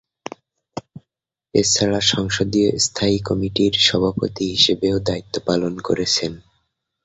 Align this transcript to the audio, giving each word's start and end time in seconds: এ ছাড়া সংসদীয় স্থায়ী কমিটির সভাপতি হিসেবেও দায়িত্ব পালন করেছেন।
এ 1.53 1.61
ছাড়া 1.73 1.99
সংসদীয় 2.11 2.69
স্থায়ী 2.79 3.17
কমিটির 3.19 3.73
সভাপতি 3.79 4.45
হিসেবেও 4.53 4.97
দায়িত্ব 4.99 5.35
পালন 5.47 5.73
করেছেন। 5.79 6.31